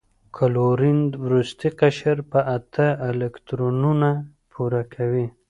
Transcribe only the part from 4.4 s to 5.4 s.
پوره کوي.